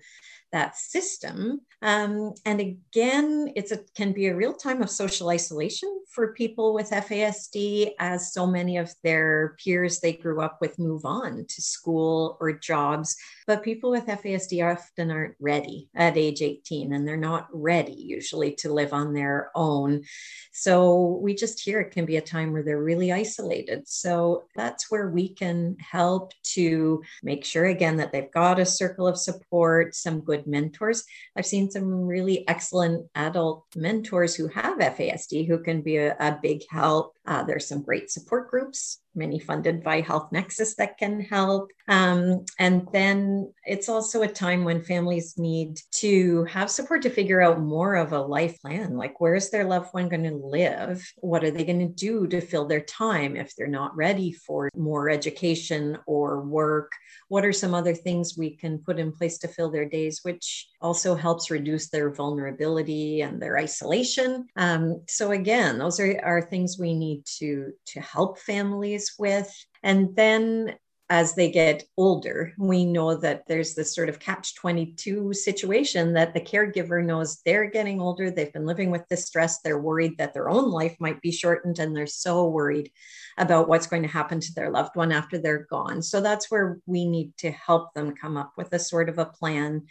that 0.52 0.76
system. 0.76 1.62
Um, 1.80 2.34
and 2.44 2.60
again, 2.60 3.52
it's 3.56 3.72
a 3.72 3.80
can 3.96 4.12
be 4.12 4.26
a 4.28 4.36
real 4.36 4.52
time 4.52 4.82
of 4.82 4.90
social 4.90 5.30
isolation 5.30 5.88
for 6.10 6.34
people 6.34 6.74
with 6.74 6.90
FASD, 6.90 7.92
as 7.98 8.32
so 8.32 8.46
many 8.46 8.76
of 8.76 8.92
their 9.02 9.56
peers 9.64 9.98
they 9.98 10.12
grew 10.12 10.40
up 10.40 10.58
with 10.60 10.78
move 10.78 11.04
on 11.04 11.44
to 11.48 11.62
school 11.62 12.36
or 12.38 12.52
jobs. 12.52 13.16
But 13.46 13.62
people 13.62 13.90
with 13.90 14.06
FASD 14.06 14.64
often 14.64 15.10
aren't 15.10 15.34
ready 15.40 15.88
at 15.94 16.16
age 16.16 16.42
18, 16.42 16.92
and 16.92 17.06
they're 17.06 17.16
not 17.16 17.48
ready 17.52 17.92
usually 17.94 18.52
to 18.56 18.72
live 18.72 18.92
on 18.92 19.12
their 19.12 19.50
own. 19.54 20.04
So 20.52 21.18
we 21.22 21.34
just 21.34 21.60
hear 21.60 21.80
it 21.80 21.90
can 21.90 22.06
be 22.06 22.16
a 22.16 22.20
time 22.20 22.52
where 22.52 22.62
they're 22.62 22.82
really 22.82 23.12
isolated. 23.12 23.88
So 23.88 24.44
that's 24.54 24.90
where 24.90 25.08
we 25.08 25.28
can 25.28 25.76
help 25.80 26.32
to 26.54 27.02
make 27.22 27.44
sure 27.44 27.66
again 27.66 27.96
that 27.96 28.12
they've 28.12 28.30
got 28.30 28.60
a 28.60 28.66
circle 28.66 29.06
of 29.08 29.18
support, 29.18 29.94
some 29.94 30.20
good 30.20 30.46
mentors. 30.46 31.04
I've 31.36 31.46
seen 31.46 31.70
some 31.70 32.06
really 32.06 32.46
excellent 32.48 33.08
adult 33.14 33.64
mentors 33.74 34.34
who 34.34 34.48
have 34.48 34.78
FASD 34.78 35.48
who 35.48 35.58
can 35.58 35.82
be 35.82 35.96
a, 35.96 36.16
a 36.18 36.38
big 36.40 36.62
help. 36.70 37.16
Uh, 37.26 37.42
there's 37.42 37.66
some 37.66 37.82
great 37.82 38.10
support 38.10 38.50
groups 38.50 39.01
many 39.14 39.38
funded 39.38 39.82
by 39.82 40.00
Health 40.00 40.30
Nexus 40.32 40.74
that 40.76 40.98
can 40.98 41.20
help. 41.20 41.70
Um, 41.88 42.44
and 42.58 42.86
then 42.92 43.52
it's 43.66 43.88
also 43.88 44.22
a 44.22 44.28
time 44.28 44.64
when 44.64 44.82
families 44.82 45.34
need 45.36 45.80
to 45.92 46.44
have 46.44 46.70
support 46.70 47.02
to 47.02 47.10
figure 47.10 47.42
out 47.42 47.60
more 47.60 47.96
of 47.96 48.12
a 48.12 48.20
life 48.20 48.60
plan 48.60 48.96
like, 48.96 49.20
where 49.20 49.34
is 49.34 49.50
their 49.50 49.64
loved 49.64 49.88
one 49.92 50.08
going 50.08 50.24
to 50.24 50.34
live? 50.34 51.04
What 51.18 51.44
are 51.44 51.50
they 51.50 51.64
going 51.64 51.80
to 51.80 51.92
do 51.92 52.26
to 52.28 52.40
fill 52.40 52.66
their 52.66 52.80
time 52.80 53.36
if 53.36 53.54
they're 53.56 53.66
not 53.66 53.96
ready 53.96 54.32
for 54.32 54.70
more 54.76 55.10
education 55.10 55.98
or 56.06 56.40
work? 56.40 56.92
What 57.28 57.44
are 57.44 57.52
some 57.52 57.74
other 57.74 57.94
things 57.94 58.36
we 58.36 58.56
can 58.56 58.78
put 58.78 58.98
in 58.98 59.12
place 59.12 59.38
to 59.38 59.48
fill 59.48 59.70
their 59.70 59.88
days, 59.88 60.20
which 60.22 60.68
also 60.80 61.14
helps 61.14 61.50
reduce 61.50 61.88
their 61.88 62.12
vulnerability 62.12 63.22
and 63.22 63.40
their 63.40 63.58
isolation? 63.58 64.46
Um, 64.56 65.02
so, 65.08 65.32
again, 65.32 65.78
those 65.78 65.98
are, 65.98 66.20
are 66.22 66.42
things 66.42 66.78
we 66.78 66.94
need 66.94 67.24
to, 67.38 67.72
to 67.86 68.00
help 68.00 68.38
families 68.38 69.01
with. 69.18 69.52
And 69.82 70.14
then 70.16 70.76
as 71.12 71.34
they 71.34 71.50
get 71.50 71.84
older, 71.98 72.54
we 72.56 72.86
know 72.86 73.14
that 73.14 73.46
there's 73.46 73.74
this 73.74 73.94
sort 73.94 74.08
of 74.08 74.18
catch 74.18 74.54
22 74.54 75.34
situation 75.34 76.14
that 76.14 76.32
the 76.32 76.40
caregiver 76.40 77.04
knows 77.04 77.42
they're 77.44 77.68
getting 77.68 78.00
older. 78.00 78.30
They've 78.30 78.52
been 78.52 78.64
living 78.64 78.90
with 78.90 79.06
this 79.08 79.26
stress. 79.26 79.60
They're 79.60 79.78
worried 79.78 80.16
that 80.16 80.32
their 80.32 80.48
own 80.48 80.70
life 80.70 80.96
might 81.00 81.20
be 81.20 81.30
shortened, 81.30 81.78
and 81.80 81.94
they're 81.94 82.06
so 82.06 82.48
worried 82.48 82.90
about 83.36 83.68
what's 83.68 83.86
going 83.86 84.04
to 84.04 84.08
happen 84.08 84.40
to 84.40 84.54
their 84.54 84.70
loved 84.70 84.96
one 84.96 85.12
after 85.12 85.36
they're 85.36 85.66
gone. 85.68 86.00
So 86.00 86.22
that's 86.22 86.50
where 86.50 86.78
we 86.86 87.04
need 87.04 87.36
to 87.38 87.50
help 87.50 87.92
them 87.92 88.14
come 88.16 88.38
up 88.38 88.52
with 88.56 88.72
a 88.72 88.78
sort 88.78 89.10
of 89.10 89.18
a 89.18 89.26
plan 89.26 89.88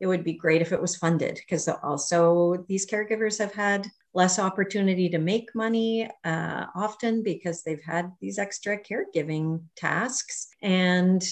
it 0.00 0.06
would 0.06 0.24
be 0.24 0.34
great 0.34 0.62
if 0.62 0.72
it 0.72 0.80
was 0.80 0.96
funded 0.96 1.36
because 1.36 1.68
also 1.68 2.64
these 2.68 2.86
caregivers 2.86 3.38
have 3.38 3.54
had 3.54 3.86
less 4.14 4.38
opportunity 4.38 5.08
to 5.08 5.18
make 5.18 5.54
money 5.54 6.08
uh, 6.24 6.66
often 6.74 7.22
because 7.22 7.62
they've 7.62 7.82
had 7.84 8.10
these 8.20 8.38
extra 8.38 8.78
caregiving 8.78 9.62
tasks 9.76 10.48
and 10.62 11.22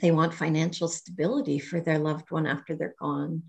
they 0.00 0.10
want 0.10 0.34
financial 0.34 0.88
stability 0.88 1.58
for 1.58 1.80
their 1.80 1.98
loved 1.98 2.30
one 2.30 2.46
after 2.46 2.74
they're 2.74 2.96
gone. 2.98 3.42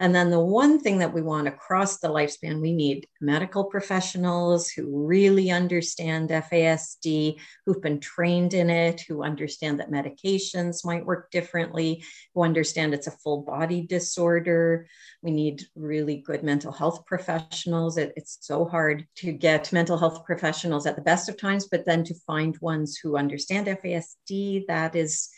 And 0.00 0.14
then 0.14 0.30
the 0.30 0.40
one 0.40 0.80
thing 0.80 0.98
that 0.98 1.12
we 1.12 1.22
want 1.22 1.48
across 1.48 1.98
the 1.98 2.08
lifespan, 2.08 2.60
we 2.60 2.72
need 2.72 3.06
medical 3.20 3.64
professionals 3.64 4.70
who 4.70 5.06
really 5.06 5.50
understand 5.50 6.30
FASD, 6.30 7.38
who've 7.64 7.82
been 7.82 8.00
trained 8.00 8.54
in 8.54 8.70
it, 8.70 9.02
who 9.02 9.22
understand 9.22 9.80
that 9.80 9.90
medications 9.90 10.84
might 10.84 11.06
work 11.06 11.30
differently, 11.30 12.04
who 12.34 12.42
understand 12.42 12.94
it's 12.94 13.06
a 13.06 13.12
full 13.22 13.42
body 13.42 13.82
disorder. 13.82 14.86
We 15.22 15.30
need 15.30 15.64
really 15.74 16.16
good 16.16 16.42
mental 16.42 16.72
health 16.72 17.04
professionals. 17.06 17.98
It, 17.98 18.12
it's 18.16 18.38
so 18.40 18.64
hard 18.64 19.06
to 19.16 19.32
get 19.32 19.72
mental 19.72 19.98
health 19.98 20.24
professionals 20.24 20.86
at 20.86 20.96
the 20.96 21.02
best 21.02 21.28
of 21.28 21.36
times, 21.36 21.68
but 21.70 21.84
then 21.86 22.04
to 22.04 22.14
find 22.26 22.56
ones 22.60 22.98
who 23.02 23.16
understand 23.16 23.66
FASD, 23.66 24.66
that 24.66 24.96
is 24.96 25.28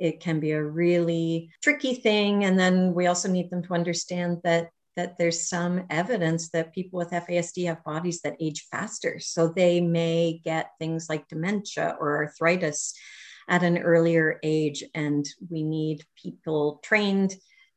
it 0.00 0.20
can 0.20 0.40
be 0.40 0.52
a 0.52 0.64
really 0.64 1.50
tricky 1.62 1.94
thing. 1.94 2.44
And 2.44 2.58
then 2.58 2.94
we 2.94 3.06
also 3.06 3.28
need 3.28 3.50
them 3.50 3.62
to 3.64 3.74
understand 3.74 4.38
that 4.42 4.70
that 4.96 5.16
there's 5.18 5.48
some 5.48 5.84
evidence 5.88 6.50
that 6.50 6.74
people 6.74 6.98
with 6.98 7.10
FASD 7.10 7.66
have 7.66 7.84
bodies 7.84 8.22
that 8.22 8.36
age 8.40 8.66
faster. 8.70 9.20
So 9.20 9.48
they 9.48 9.80
may 9.80 10.40
get 10.44 10.72
things 10.78 11.08
like 11.08 11.28
dementia 11.28 11.96
or 12.00 12.16
arthritis 12.16 12.94
at 13.48 13.62
an 13.62 13.78
earlier 13.78 14.40
age. 14.42 14.82
And 14.94 15.26
we 15.48 15.62
need 15.62 16.04
people 16.20 16.80
trained 16.82 17.36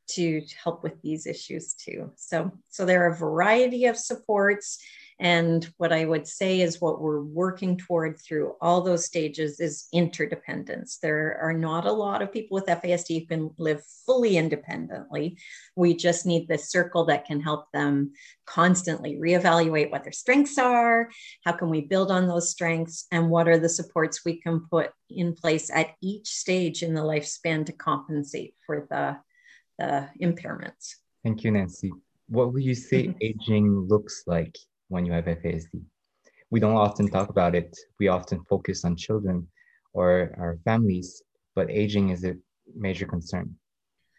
to 0.09 0.41
help 0.61 0.83
with 0.83 1.01
these 1.01 1.27
issues 1.27 1.75
too. 1.75 2.11
So, 2.15 2.51
so 2.69 2.83
there 2.83 3.03
are 3.03 3.13
a 3.13 3.17
variety 3.17 3.85
of 3.85 3.95
supports 3.95 4.79
and 5.19 5.67
what 5.77 5.93
I 5.93 6.05
would 6.05 6.27
say 6.27 6.61
is 6.61 6.81
what 6.81 7.01
we're 7.01 7.21
working 7.21 7.77
toward 7.77 8.19
through 8.19 8.55
all 8.61 8.81
those 8.81 9.05
stages 9.05 9.59
is 9.59 9.87
interdependence. 9.93 10.97
There 10.97 11.37
are 11.41 11.53
not 11.53 11.85
a 11.85 11.91
lot 11.91 12.21
of 12.21 12.31
people 12.31 12.55
with 12.55 12.65
FASD 12.65 13.21
who 13.21 13.25
can 13.27 13.51
live 13.57 13.81
fully 14.05 14.37
independently. 14.37 15.37
We 15.75 15.95
just 15.95 16.25
need 16.25 16.47
this 16.47 16.69
circle 16.69 17.05
that 17.05 17.25
can 17.25 17.41
help 17.41 17.71
them 17.71 18.13
constantly 18.45 19.15
reevaluate 19.15 19.91
what 19.91 20.03
their 20.03 20.11
strengths 20.11 20.57
are, 20.57 21.09
how 21.45 21.53
can 21.53 21.69
we 21.69 21.81
build 21.81 22.11
on 22.11 22.27
those 22.27 22.49
strengths, 22.49 23.05
and 23.11 23.29
what 23.29 23.47
are 23.47 23.59
the 23.59 23.69
supports 23.69 24.25
we 24.25 24.41
can 24.41 24.61
put 24.69 24.91
in 25.09 25.33
place 25.33 25.69
at 25.73 25.91
each 26.01 26.27
stage 26.27 26.83
in 26.83 26.93
the 26.93 27.01
lifespan 27.01 27.65
to 27.65 27.71
compensate 27.71 28.55
for 28.65 28.87
the, 28.89 29.17
the 29.77 30.09
impairments. 30.21 30.95
Thank 31.23 31.43
you, 31.43 31.51
Nancy. 31.51 31.91
What 32.27 32.53
would 32.53 32.63
you 32.63 32.75
say 32.75 33.07
mm-hmm. 33.07 33.17
aging 33.21 33.87
looks 33.87 34.23
like 34.27 34.57
when 34.93 35.05
you 35.05 35.11
have 35.11 35.25
FASD. 35.25 35.81
We 36.51 36.59
don't 36.59 36.75
often 36.75 37.09
talk 37.09 37.29
about 37.29 37.55
it. 37.55 37.75
We 37.99 38.07
often 38.07 38.45
focus 38.45 38.85
on 38.85 38.95
children 38.95 39.47
or 39.93 40.35
our 40.37 40.59
families, 40.63 41.23
but 41.55 41.71
aging 41.71 42.09
is 42.09 42.23
a 42.23 42.35
major 42.75 43.07
concern. 43.07 43.55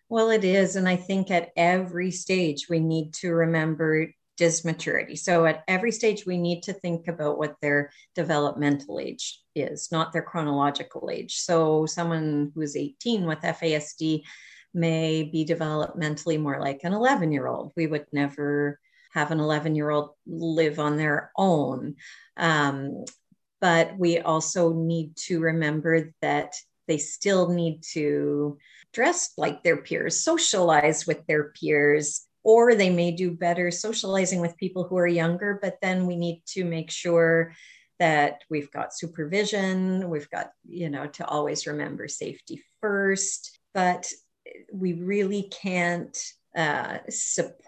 Well, 0.08 0.30
it 0.30 0.44
is. 0.44 0.76
And 0.76 0.88
I 0.88 0.96
think 0.96 1.30
at 1.30 1.50
every 1.56 2.10
stage, 2.10 2.68
we 2.68 2.80
need 2.80 3.14
to 3.14 3.32
remember 3.32 4.08
dysmaturity. 4.38 5.16
So 5.16 5.46
at 5.46 5.62
every 5.68 5.92
stage, 5.92 6.26
we 6.26 6.38
need 6.38 6.64
to 6.64 6.72
think 6.72 7.06
about 7.06 7.38
what 7.38 7.54
their 7.62 7.90
developmental 8.16 8.98
age 8.98 9.40
is, 9.54 9.90
not 9.92 10.12
their 10.12 10.22
chronological 10.22 11.08
age. 11.10 11.36
So 11.36 11.86
someone 11.86 12.50
who's 12.54 12.76
18 12.76 13.26
with 13.26 13.38
FASD 13.40 14.22
may 14.74 15.22
be 15.22 15.46
developmentally 15.46 16.40
more 16.40 16.60
like 16.60 16.80
an 16.82 16.92
11 16.92 17.30
year 17.30 17.46
old. 17.46 17.72
We 17.76 17.86
would 17.86 18.06
never 18.12 18.80
have 19.14 19.30
an 19.30 19.40
11 19.40 19.74
year 19.74 19.90
old 19.90 20.10
live 20.26 20.78
on 20.78 20.96
their 20.96 21.30
own. 21.36 21.96
Um, 22.36 23.04
but 23.60 23.96
we 23.96 24.18
also 24.18 24.74
need 24.74 25.16
to 25.16 25.40
remember 25.40 26.12
that 26.20 26.54
they 26.86 26.98
still 26.98 27.48
need 27.48 27.82
to 27.92 28.58
dress 28.92 29.32
like 29.38 29.62
their 29.62 29.78
peers, 29.78 30.20
socialize 30.20 31.06
with 31.06 31.26
their 31.26 31.50
peers, 31.58 32.26
or 32.42 32.74
they 32.74 32.90
may 32.90 33.12
do 33.12 33.30
better 33.30 33.70
socializing 33.70 34.40
with 34.40 34.56
people 34.58 34.84
who 34.84 34.98
are 34.98 35.06
younger. 35.06 35.58
But 35.62 35.78
then 35.80 36.06
we 36.06 36.16
need 36.16 36.42
to 36.48 36.64
make 36.64 36.90
sure 36.90 37.54
that 37.98 38.42
we've 38.50 38.70
got 38.70 38.92
supervision, 38.92 40.10
we've 40.10 40.28
got, 40.28 40.50
you 40.68 40.90
know, 40.90 41.06
to 41.06 41.26
always 41.26 41.66
remember 41.66 42.08
safety 42.08 42.60
first. 42.82 43.58
But 43.72 44.10
we 44.72 44.92
really 44.92 45.44
can't 45.44 46.16
uh, 46.56 46.98
support 47.08 47.63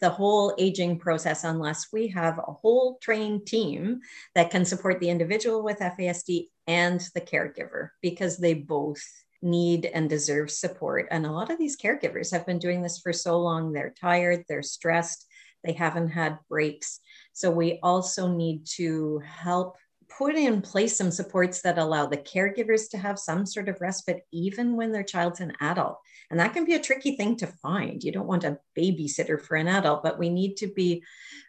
the 0.00 0.10
whole 0.10 0.54
aging 0.58 0.98
process 0.98 1.44
unless 1.44 1.88
we 1.92 2.08
have 2.08 2.38
a 2.38 2.52
whole 2.52 2.98
trained 3.00 3.46
team 3.46 4.00
that 4.34 4.50
can 4.50 4.64
support 4.64 5.00
the 5.00 5.10
individual 5.10 5.62
with 5.62 5.78
FASD 5.78 6.46
and 6.66 7.00
the 7.14 7.20
caregiver 7.20 7.90
because 8.02 8.36
they 8.36 8.54
both 8.54 9.02
need 9.42 9.86
and 9.86 10.08
deserve 10.08 10.50
support. 10.50 11.08
And 11.10 11.24
a 11.26 11.32
lot 11.32 11.50
of 11.50 11.58
these 11.58 11.76
caregivers 11.76 12.32
have 12.32 12.46
been 12.46 12.58
doing 12.58 12.82
this 12.82 12.98
for 12.98 13.12
so 13.12 13.38
long, 13.40 13.72
they're 13.72 13.94
tired, 14.00 14.44
they're 14.48 14.62
stressed, 14.62 15.26
they 15.64 15.72
haven't 15.72 16.08
had 16.08 16.38
breaks. 16.48 17.00
So 17.32 17.50
we 17.50 17.78
also 17.82 18.28
need 18.28 18.66
to 18.76 19.22
help 19.24 19.76
put 20.18 20.34
in 20.34 20.60
place 20.60 20.96
some 20.96 21.12
supports 21.12 21.62
that 21.62 21.78
allow 21.78 22.04
the 22.04 22.16
caregivers 22.16 22.90
to 22.90 22.98
have 22.98 23.20
some 23.20 23.46
sort 23.46 23.68
of 23.68 23.80
respite, 23.80 24.26
even 24.32 24.74
when 24.74 24.90
their 24.90 25.04
child's 25.04 25.38
an 25.38 25.52
adult. 25.60 25.96
And 26.28 26.40
that 26.40 26.52
can 26.52 26.64
be 26.64 26.74
a 26.74 26.80
tricky 26.80 27.16
thing 27.16 27.36
to 27.36 27.46
find. 27.46 28.02
You 28.02 28.10
don't 28.10 28.26
want 28.26 28.42
a 28.42 28.58
babysitter 28.76 29.40
for 29.40 29.54
an 29.56 29.68
adult, 29.68 30.02
but 30.02 30.18
we 30.18 30.28
need 30.28 30.56
to 30.56 30.66
be 30.66 31.04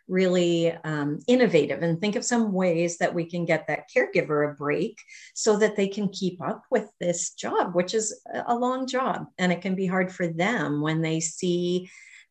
really 0.07 0.71
um, 0.83 1.19
innovative 1.27 1.81
and 1.81 1.99
think 1.99 2.15
of 2.15 2.23
some 2.23 2.53
ways 2.53 2.99
that 2.99 3.13
we 3.13 3.25
can 3.25 3.43
get 3.43 3.65
that 3.67 3.89
caregiver 3.93 4.51
a 4.51 4.53
break 4.53 4.97
so 5.33 5.57
that 5.57 5.75
they 5.75 5.87
can 5.87 6.07
keep 6.07 6.39
up 6.41 6.63
with 6.69 6.89
this 6.99 7.31
job, 7.31 7.73
which 7.73 7.95
is 7.95 8.21
a 8.47 8.55
long 8.55 8.87
job. 8.87 9.25
And 9.39 9.51
it 9.51 9.61
can 9.61 9.73
be 9.73 9.87
hard 9.87 10.11
for 10.11 10.27
them 10.27 10.79
when 10.79 11.01
they 11.01 11.19
see 11.19 11.89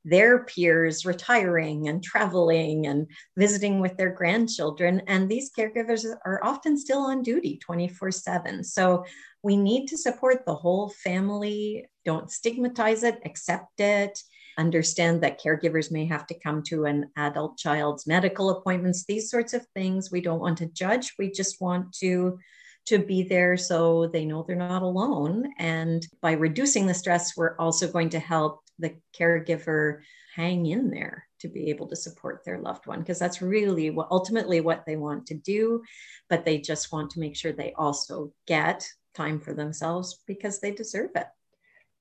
their 0.08 0.44
peers 0.44 1.04
retiring 1.04 1.88
and 1.88 2.02
traveling 2.02 2.86
and 2.86 3.06
visiting 3.36 3.80
with 3.80 3.96
their 3.96 4.10
grandchildren. 4.10 5.02
And 5.06 5.28
these 5.28 5.50
caregivers 5.56 6.04
are 6.24 6.40
often 6.42 6.78
still 6.78 7.00
on 7.00 7.22
duty 7.22 7.58
24 7.58 8.10
7. 8.10 8.64
So 8.64 9.04
we 9.42 9.56
need 9.56 9.86
to 9.88 9.98
support 9.98 10.44
the 10.44 10.54
whole 10.54 10.90
family. 10.90 11.86
Don't 12.04 12.30
stigmatize 12.30 13.02
it, 13.02 13.20
accept 13.24 13.80
it. 13.80 14.18
Understand 14.58 15.22
that 15.22 15.40
caregivers 15.40 15.92
may 15.92 16.06
have 16.06 16.26
to 16.26 16.38
come 16.40 16.62
to 16.64 16.84
an 16.84 17.10
adult 17.16 17.58
child's 17.58 18.06
medical 18.06 18.50
appointments, 18.50 19.04
these 19.04 19.30
sorts 19.30 19.54
of 19.54 19.64
things. 19.74 20.10
We 20.10 20.20
don't 20.20 20.40
want 20.40 20.58
to 20.58 20.66
judge. 20.66 21.14
We 21.18 21.30
just 21.30 21.60
want 21.60 21.92
to 22.00 22.38
to 22.86 22.98
be 22.98 23.22
there 23.22 23.56
so 23.56 24.06
they 24.06 24.24
know 24.24 24.42
they're 24.42 24.56
not 24.56 24.82
alone. 24.82 25.52
And 25.58 26.04
by 26.22 26.32
reducing 26.32 26.86
the 26.86 26.94
stress, 26.94 27.36
we're 27.36 27.54
also 27.56 27.86
going 27.86 28.08
to 28.10 28.18
help 28.18 28.62
the 28.78 28.94
caregiver 29.18 30.00
hang 30.34 30.66
in 30.66 30.90
there 30.90 31.26
to 31.40 31.48
be 31.48 31.70
able 31.70 31.88
to 31.88 31.96
support 31.96 32.42
their 32.44 32.58
loved 32.58 32.86
one 32.86 33.00
because 33.00 33.18
that's 33.18 33.42
really 33.42 33.90
what 33.90 34.08
ultimately 34.10 34.60
what 34.60 34.84
they 34.86 34.96
want 34.96 35.26
to 35.26 35.34
do 35.34 35.82
but 36.28 36.44
they 36.44 36.58
just 36.58 36.92
want 36.92 37.10
to 37.10 37.20
make 37.20 37.36
sure 37.36 37.52
they 37.52 37.72
also 37.76 38.32
get 38.46 38.86
time 39.18 39.40
for 39.40 39.52
themselves 39.62 40.22
because 40.26 40.60
they 40.60 40.70
deserve 40.70 41.10
it. 41.22 41.28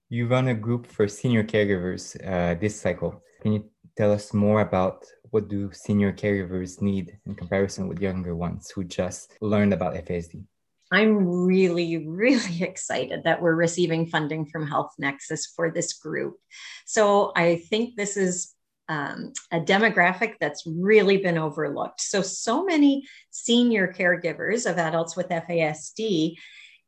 You 0.09 0.27
run 0.27 0.47
a 0.47 0.53
group 0.53 0.83
for 0.95 1.07
senior 1.07 1.43
caregivers 1.43 2.03
uh, 2.31 2.53
this 2.63 2.79
cycle. 2.79 3.11
Can 3.41 3.51
you 3.55 3.61
tell 3.97 4.11
us 4.11 4.33
more 4.33 4.61
about 4.61 4.97
what 5.31 5.49
do 5.49 5.61
senior 5.73 6.11
caregivers 6.13 6.81
need 6.81 7.17
in 7.25 7.35
comparison 7.35 7.87
with 7.89 7.99
younger 8.07 8.35
ones 8.47 8.63
who 8.73 8.83
just 8.83 9.25
learned 9.41 9.73
about 9.73 9.95
fasd 10.07 10.41
I'm 10.91 11.45
really, 11.45 12.07
really 12.07 12.61
excited 12.63 13.23
that 13.23 13.41
we're 13.41 13.55
receiving 13.55 14.07
funding 14.07 14.45
from 14.45 14.67
Health 14.67 14.93
Nexus 14.97 15.47
for 15.47 15.71
this 15.71 15.93
group. 15.93 16.37
So 16.85 17.31
I 17.35 17.57
think 17.57 17.95
this 17.95 18.17
is 18.17 18.53
um, 18.89 19.33
a 19.51 19.59
demographic 19.59 20.35
that's 20.39 20.63
really 20.65 21.17
been 21.17 21.37
overlooked. 21.37 21.99
So, 21.99 22.21
so 22.21 22.63
many 22.63 23.05
senior 23.31 23.93
caregivers 23.93 24.69
of 24.69 24.77
adults 24.77 25.15
with 25.17 25.27
FASD 25.27 26.35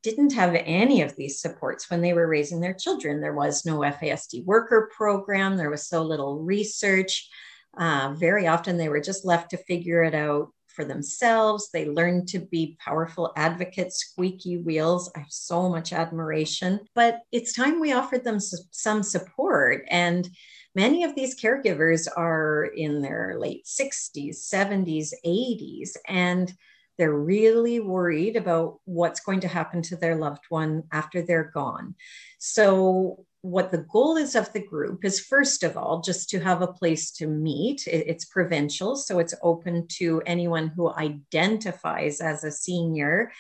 didn't 0.02 0.34
have 0.34 0.56
any 0.56 1.02
of 1.02 1.16
these 1.18 1.42
supports 1.42 1.90
when 1.90 2.02
they 2.02 2.14
were 2.14 2.28
raising 2.28 2.62
their 2.62 2.74
children. 2.74 3.20
There 3.20 3.34
was 3.34 3.66
no 3.66 3.80
FASD 3.80 4.46
worker 4.46 4.90
program, 4.96 5.58
there 5.58 5.70
was 5.70 5.88
so 5.88 6.02
little 6.02 6.40
research. 6.42 7.30
Uh, 7.78 8.16
very 8.18 8.48
often 8.48 8.78
they 8.78 8.90
were 8.90 9.02
just 9.02 9.26
left 9.26 9.52
to 9.52 9.58
figure 9.58 10.02
it 10.04 10.16
out 10.16 10.52
for 10.80 10.86
themselves. 10.86 11.72
They 11.74 11.90
learn 11.90 12.26
to 12.28 12.40
be 12.40 12.78
powerful 12.80 13.34
advocates, 13.36 13.98
squeaky 13.98 14.56
wheels. 14.56 15.12
I 15.14 15.20
have 15.20 15.28
so 15.32 15.68
much 15.68 15.92
admiration, 15.92 16.80
but 16.96 17.20
it's 17.34 17.52
time 17.52 17.82
we 17.82 17.92
offered 17.92 18.24
them 18.24 18.40
some 18.40 19.04
support. 19.04 19.84
And 19.90 20.30
many 20.76 21.04
of 21.04 21.16
these 21.16 21.38
caregivers 21.38 22.08
are 22.16 22.64
in 22.64 23.02
their 23.02 23.36
late 23.38 23.66
60s, 23.66 24.38
70s, 24.50 25.12
80s, 25.26 25.90
and 26.08 26.54
they're 26.98 27.14
really 27.14 27.82
worried 27.82 28.38
about 28.38 28.80
what's 28.86 29.20
going 29.20 29.42
to 29.42 29.50
happen 29.50 29.82
to 29.82 29.98
their 29.98 30.16
loved 30.16 30.44
one 30.48 30.84
after 30.94 31.22
they're 31.22 31.52
gone. 31.54 31.96
So, 32.38 33.26
what 33.42 33.72
the 33.72 33.86
goal 33.92 34.18
is 34.18 34.36
of 34.36 34.52
the 34.52 34.66
group 34.66 35.06
is 35.06 35.20
first 35.20 35.64
of 35.64 35.78
all 35.78 36.02
just 36.02 36.30
to 36.30 36.40
have 36.40 36.62
a 36.62 36.68
place 36.68 37.12
to 37.12 37.28
meet. 37.28 37.88
It's 37.88 38.26
provincial 38.26 38.96
so 38.96 39.20
it's 39.20 39.36
open 39.42 39.88
to 40.00 40.22
anyone 40.26 40.68
who 40.76 40.92
identifies 40.94 42.20
as 42.20 42.44
a 42.44 42.52
senior 42.52 43.32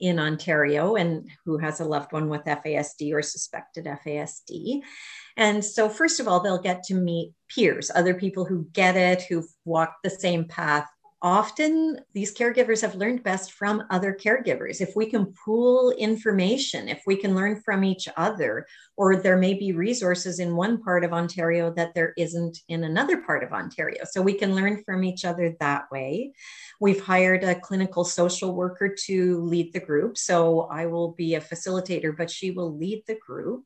in 0.00 0.18
ontario 0.18 0.96
and 0.96 1.28
who 1.44 1.58
has 1.58 1.80
a 1.80 1.84
loved 1.84 2.12
one 2.12 2.28
with 2.28 2.42
fasd 2.44 3.12
or 3.12 3.22
suspected 3.22 3.84
fasd 3.84 4.82
and 5.36 5.64
so 5.64 5.88
first 5.88 6.18
of 6.18 6.26
all 6.26 6.40
they'll 6.40 6.60
get 6.60 6.82
to 6.82 6.94
meet 6.94 7.32
peers 7.48 7.88
other 7.94 8.12
people 8.12 8.44
who 8.44 8.66
get 8.72 8.96
it 8.96 9.22
who've 9.22 9.46
walked 9.64 10.02
the 10.02 10.10
same 10.10 10.44
path 10.44 10.88
often 11.22 12.00
these 12.12 12.34
caregivers 12.34 12.82
have 12.82 12.96
learned 12.96 13.22
best 13.22 13.52
from 13.52 13.84
other 13.90 14.12
caregivers. 14.12 14.80
If 14.80 14.96
we 14.96 15.06
can 15.06 15.32
pool 15.44 15.92
information, 15.92 16.88
if 16.88 17.02
we 17.06 17.16
can 17.16 17.36
learn 17.36 17.62
from 17.62 17.84
each 17.84 18.08
other, 18.16 18.66
or 18.96 19.16
there 19.16 19.36
may 19.36 19.54
be 19.54 19.72
resources 19.72 20.40
in 20.40 20.56
one 20.56 20.82
part 20.82 21.04
of 21.04 21.12
Ontario 21.12 21.72
that 21.74 21.94
there 21.94 22.12
isn't 22.18 22.58
in 22.68 22.84
another 22.84 23.22
part 23.22 23.44
of 23.44 23.52
Ontario. 23.52 24.02
So 24.04 24.20
we 24.20 24.34
can 24.34 24.54
learn 24.54 24.82
from 24.84 25.04
each 25.04 25.24
other 25.24 25.54
that 25.60 25.84
way. 25.92 26.32
We've 26.80 27.02
hired 27.02 27.44
a 27.44 27.58
clinical 27.58 28.04
social 28.04 28.54
worker 28.54 28.94
to 29.06 29.40
lead 29.44 29.72
the 29.72 29.80
group. 29.80 30.18
So 30.18 30.62
I 30.62 30.86
will 30.86 31.12
be 31.12 31.36
a 31.36 31.40
facilitator, 31.40 32.16
but 32.16 32.30
she 32.30 32.50
will 32.50 32.76
lead 32.76 33.04
the 33.06 33.16
group. 33.24 33.64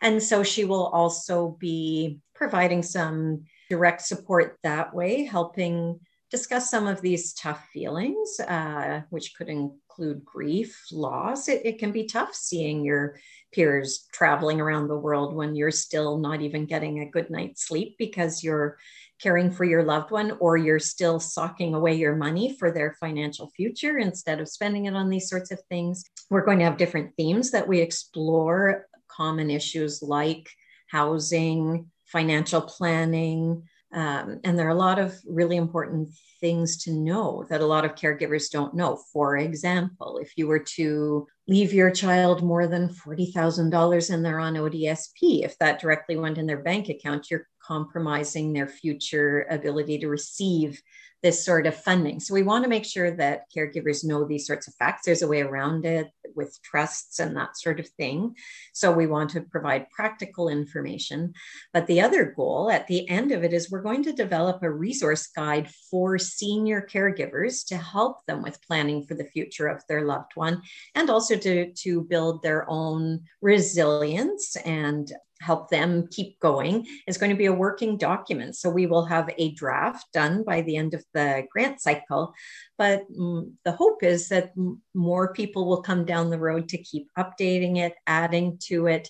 And 0.00 0.22
so 0.22 0.42
she 0.42 0.64
will 0.64 0.86
also 0.86 1.56
be 1.60 2.18
providing 2.34 2.82
some 2.82 3.44
direct 3.70 4.02
support 4.02 4.58
that 4.62 4.94
way, 4.94 5.24
helping 5.24 6.00
discuss 6.30 6.70
some 6.70 6.86
of 6.86 7.00
these 7.00 7.32
tough 7.32 7.66
feelings, 7.72 8.38
uh, 8.40 9.02
which 9.10 9.34
could 9.36 9.48
include 9.48 10.24
grief, 10.24 10.78
loss. 10.92 11.48
It, 11.48 11.62
it, 11.64 11.78
can 11.78 11.90
be 11.90 12.04
tough 12.04 12.34
seeing 12.34 12.84
your 12.84 13.18
peers 13.52 14.06
traveling 14.12 14.60
around 14.60 14.88
the 14.88 14.96
world 14.96 15.34
when 15.34 15.56
you're 15.56 15.70
still 15.70 16.18
not 16.18 16.42
even 16.42 16.66
getting 16.66 17.00
a 17.00 17.10
good 17.10 17.30
night's 17.30 17.66
sleep 17.66 17.96
because 17.98 18.44
you're 18.44 18.76
caring 19.20 19.50
for 19.50 19.64
your 19.64 19.82
loved 19.82 20.10
one 20.10 20.32
or 20.38 20.56
you're 20.56 20.78
still 20.78 21.18
socking 21.18 21.74
away 21.74 21.94
your 21.94 22.14
money 22.14 22.54
for 22.56 22.70
their 22.70 22.96
financial 23.00 23.50
future 23.56 23.98
instead 23.98 24.40
of 24.40 24.48
spending 24.48 24.84
it 24.84 24.94
on 24.94 25.08
these 25.08 25.28
sorts 25.28 25.50
of 25.50 25.60
things. 25.68 26.04
We're 26.30 26.44
going 26.44 26.58
to 26.58 26.64
have 26.66 26.76
different 26.76 27.14
themes 27.16 27.50
that 27.50 27.66
we 27.66 27.80
explore 27.80 28.86
common 29.08 29.50
issues 29.50 30.02
like 30.02 30.48
housing, 30.88 31.90
financial 32.06 32.60
planning, 32.60 33.64
um, 33.92 34.40
and 34.44 34.58
there 34.58 34.66
are 34.66 34.70
a 34.70 34.74
lot 34.74 34.98
of 34.98 35.14
really 35.26 35.56
important 35.56 36.10
things 36.40 36.76
to 36.84 36.92
know 36.92 37.46
that 37.48 37.62
a 37.62 37.66
lot 37.66 37.86
of 37.86 37.94
caregivers 37.94 38.50
don't 38.50 38.74
know. 38.74 39.00
For 39.12 39.38
example, 39.38 40.18
if 40.20 40.32
you 40.36 40.46
were 40.46 40.62
to 40.76 41.26
leave 41.46 41.72
your 41.72 41.90
child 41.90 42.42
more 42.42 42.66
than 42.66 42.90
$40,000 42.90 44.10
and 44.10 44.24
they're 44.24 44.40
on 44.40 44.54
ODSP, 44.54 45.44
if 45.44 45.56
that 45.58 45.80
directly 45.80 46.16
went 46.16 46.36
in 46.36 46.46
their 46.46 46.62
bank 46.62 46.90
account, 46.90 47.30
you're 47.30 47.48
compromising 47.62 48.52
their 48.52 48.68
future 48.68 49.46
ability 49.50 49.98
to 49.98 50.08
receive 50.08 50.80
this 51.22 51.44
sort 51.44 51.66
of 51.66 51.74
funding. 51.74 52.20
So 52.20 52.34
we 52.34 52.42
want 52.42 52.64
to 52.64 52.70
make 52.70 52.84
sure 52.84 53.10
that 53.12 53.44
caregivers 53.54 54.04
know 54.04 54.24
these 54.24 54.46
sorts 54.46 54.68
of 54.68 54.74
facts. 54.74 55.02
There's 55.04 55.22
a 55.22 55.28
way 55.28 55.40
around 55.40 55.84
it 55.84 56.10
with 56.34 56.58
trusts 56.62 57.18
and 57.18 57.36
that 57.36 57.56
sort 57.56 57.80
of 57.80 57.88
thing. 57.88 58.34
So 58.72 58.92
we 58.92 59.06
want 59.06 59.30
to 59.30 59.40
provide 59.40 59.90
practical 59.90 60.48
information. 60.48 61.34
But 61.72 61.86
the 61.86 62.00
other 62.00 62.32
goal 62.36 62.70
at 62.70 62.86
the 62.86 63.08
end 63.08 63.32
of 63.32 63.44
it 63.44 63.52
is 63.52 63.70
we're 63.70 63.82
going 63.82 64.04
to 64.04 64.12
develop 64.12 64.62
a 64.62 64.70
resource 64.70 65.26
guide 65.28 65.70
for 65.90 66.18
senior 66.18 66.86
caregivers 66.90 67.66
to 67.66 67.76
help 67.76 68.24
them 68.26 68.42
with 68.42 68.62
planning 68.66 69.04
for 69.04 69.14
the 69.14 69.24
future 69.24 69.66
of 69.66 69.82
their 69.88 70.04
loved 70.04 70.32
one 70.34 70.62
and 70.94 71.10
also 71.10 71.36
to, 71.36 71.72
to 71.72 72.02
build 72.02 72.42
their 72.42 72.68
own 72.68 73.20
resilience 73.40 74.56
and 74.56 75.12
help 75.40 75.70
them 75.70 76.08
keep 76.10 76.38
going 76.40 76.86
is 77.06 77.18
going 77.18 77.30
to 77.30 77.36
be 77.36 77.46
a 77.46 77.52
working 77.52 77.96
document. 77.96 78.56
So 78.56 78.70
we 78.70 78.86
will 78.86 79.04
have 79.04 79.30
a 79.38 79.52
draft 79.52 80.06
done 80.12 80.42
by 80.44 80.62
the 80.62 80.76
end 80.76 80.94
of 80.94 81.04
the 81.14 81.44
grant 81.50 81.80
cycle. 81.80 82.34
But 82.76 83.02
mm, 83.10 83.52
the 83.64 83.72
hope 83.72 84.02
is 84.02 84.28
that 84.28 84.52
more 84.94 85.32
people 85.32 85.66
will 85.66 85.82
come 85.82 86.04
down 86.04 86.30
the 86.30 86.38
road 86.38 86.68
to 86.70 86.78
keep 86.78 87.08
updating 87.18 87.78
it, 87.78 87.94
adding 88.06 88.58
to 88.64 88.86
it. 88.86 89.08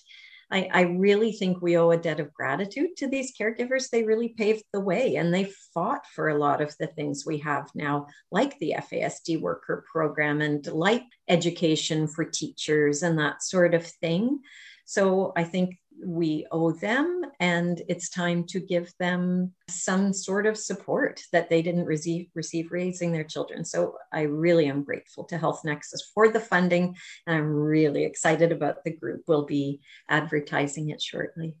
I, 0.51 0.67
I 0.73 0.81
really 0.81 1.31
think 1.31 1.61
we 1.61 1.77
owe 1.77 1.91
a 1.91 1.97
debt 1.97 2.19
of 2.19 2.33
gratitude 2.33 2.97
to 2.97 3.07
these 3.07 3.33
caregivers. 3.39 3.89
They 3.89 4.03
really 4.03 4.29
paved 4.29 4.63
the 4.73 4.79
way 4.79 5.15
and 5.15 5.33
they 5.33 5.51
fought 5.73 6.05
for 6.15 6.29
a 6.29 6.37
lot 6.37 6.59
of 6.59 6.75
the 6.79 6.87
things 6.87 7.23
we 7.25 7.37
have 7.39 7.69
now, 7.75 8.07
like 8.31 8.57
the 8.57 8.75
FASD 8.77 9.39
worker 9.41 9.85
program 9.91 10.41
and 10.41 10.65
like 10.65 11.03
education 11.27 12.07
for 12.07 12.25
teachers 12.25 13.03
and 13.03 13.19
that 13.19 13.43
sort 13.43 13.75
of 13.75 13.85
thing. 13.85 14.39
So 14.85 15.33
I 15.35 15.43
think 15.43 15.78
we 16.05 16.45
owe 16.51 16.71
them 16.71 17.23
and 17.39 17.81
it's 17.87 18.09
time 18.09 18.43
to 18.43 18.59
give 18.59 18.91
them 18.99 19.53
some 19.67 20.13
sort 20.13 20.45
of 20.45 20.57
support 20.57 21.21
that 21.31 21.49
they 21.49 21.61
didn't 21.61 21.85
receive 21.85 22.27
receive 22.35 22.71
raising 22.71 23.11
their 23.11 23.23
children. 23.23 23.63
So 23.65 23.95
i 24.11 24.21
really 24.21 24.67
am 24.67 24.83
grateful 24.83 25.23
to 25.25 25.37
health 25.37 25.61
nexus 25.63 26.11
for 26.13 26.29
the 26.29 26.39
funding 26.39 26.95
and 27.27 27.37
i'm 27.37 27.49
really 27.49 28.03
excited 28.03 28.51
about 28.51 28.83
the 28.83 28.91
group 28.91 29.23
we'll 29.27 29.45
be 29.45 29.79
advertising 30.09 30.89
it 30.89 31.01
shortly. 31.01 31.55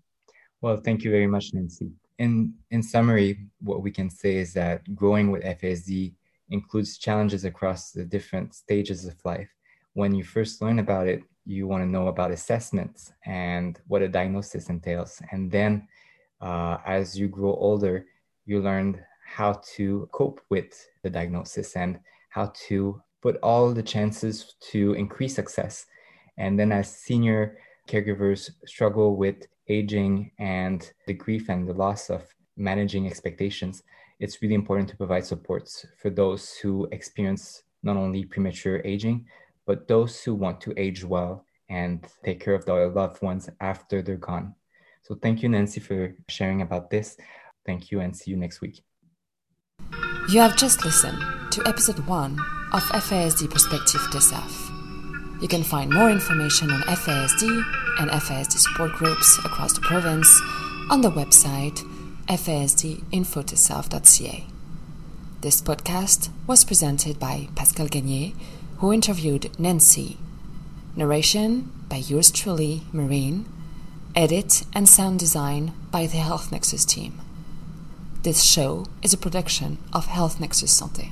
Well 0.61 0.77
thank 0.77 1.03
you 1.03 1.11
very 1.11 1.27
much 1.27 1.53
nancy. 1.53 1.91
In 2.17 2.53
in 2.71 2.83
summary 2.83 3.47
what 3.61 3.81
we 3.81 3.91
can 3.91 4.09
say 4.09 4.37
is 4.37 4.53
that 4.53 4.95
growing 4.95 5.31
with 5.31 5.43
fasd 5.43 6.13
includes 6.49 6.97
challenges 6.97 7.45
across 7.45 7.91
the 7.91 8.05
different 8.05 8.55
stages 8.55 9.05
of 9.05 9.15
life. 9.23 9.49
When 9.93 10.13
you 10.15 10.23
first 10.23 10.61
learn 10.61 10.79
about 10.79 11.07
it 11.07 11.23
you 11.49 11.67
want 11.67 11.81
to 11.81 11.89
know 11.89 12.07
about 12.07 12.31
assessments 12.31 13.11
and 13.25 13.79
what 13.87 14.03
a 14.03 14.07
diagnosis 14.07 14.69
entails. 14.69 15.21
And 15.31 15.51
then 15.51 15.87
uh, 16.41 16.77
as 16.85 17.17
you 17.17 17.27
grow 17.27 17.55
older, 17.55 18.05
you 18.45 18.61
learn 18.61 19.03
how 19.25 19.53
to 19.75 20.07
cope 20.11 20.41
with 20.49 20.87
the 21.03 21.09
diagnosis 21.09 21.75
and 21.75 21.99
how 22.29 22.53
to 22.67 23.01
put 23.21 23.37
all 23.41 23.73
the 23.73 23.83
chances 23.83 24.55
to 24.71 24.93
increase 24.93 25.35
success. 25.35 25.87
And 26.37 26.57
then 26.57 26.71
as 26.71 26.95
senior 26.95 27.57
caregivers 27.87 28.51
struggle 28.65 29.15
with 29.15 29.47
aging 29.67 30.31
and 30.37 30.91
the 31.07 31.13
grief 31.13 31.49
and 31.49 31.67
the 31.67 31.73
loss 31.73 32.09
of 32.09 32.23
managing 32.57 33.07
expectations, 33.07 33.81
it's 34.19 34.41
really 34.41 34.55
important 34.55 34.87
to 34.89 34.97
provide 34.97 35.25
supports 35.25 35.85
for 35.97 36.09
those 36.09 36.53
who 36.57 36.87
experience 36.91 37.63
not 37.81 37.97
only 37.97 38.25
premature 38.25 38.81
aging, 38.85 39.25
but 39.69 39.87
those 39.87 40.21
who 40.23 40.33
want 40.33 40.59
to 40.59 40.73
age 40.77 41.03
well 41.03 41.45
and 41.69 42.03
take 42.25 42.43
care 42.43 42.55
of 42.55 42.65
their 42.65 42.89
loved 42.89 43.21
ones 43.21 43.47
after 43.61 44.01
they're 44.01 44.17
gone. 44.17 44.55
So 45.03 45.13
thank 45.13 45.43
you, 45.43 45.49
Nancy, 45.49 45.79
for 45.79 46.15
sharing 46.27 46.63
about 46.63 46.89
this. 46.89 47.15
Thank 47.67 47.91
you 47.91 47.99
and 47.99 48.17
see 48.17 48.31
you 48.31 48.37
next 48.37 48.61
week. 48.61 48.81
You 50.27 50.39
have 50.39 50.57
just 50.57 50.83
listened 50.83 51.19
to 51.51 51.61
episode 51.67 51.99
one 52.07 52.39
of 52.73 52.81
FASD 52.81 53.51
Perspective 53.51 54.01
TSAF. 54.09 54.71
You 55.39 55.47
can 55.47 55.61
find 55.61 55.91
more 55.91 56.09
information 56.09 56.71
on 56.71 56.81
FASD 56.81 57.63
and 57.99 58.09
FASD 58.09 58.53
support 58.53 58.93
groups 58.93 59.37
across 59.45 59.73
the 59.73 59.81
province 59.81 60.41
on 60.89 61.01
the 61.01 61.11
website 61.11 61.85
fasdinfotesaf.ca. 62.27 64.45
This 65.41 65.61
podcast 65.61 66.31
was 66.47 66.65
presented 66.65 67.19
by 67.19 67.49
Pascal 67.55 67.87
Gagné, 67.87 68.33
who 68.79 68.93
interviewed 68.93 69.59
Nancy. 69.59 70.17
Narration 70.95 71.71
by 71.89 71.97
yours 71.97 72.31
truly, 72.31 72.83
Marine. 72.93 73.45
Edit 74.15 74.63
and 74.73 74.87
sound 74.87 75.19
design 75.19 75.73
by 75.91 76.07
the 76.07 76.17
Health 76.17 76.51
Nexus 76.51 76.85
team. 76.85 77.21
This 78.23 78.41
show 78.43 78.85
is 79.03 79.13
a 79.13 79.17
production 79.17 79.77
of 79.93 80.07
Health 80.07 80.39
Nexus 80.39 80.81
Santé. 80.81 81.11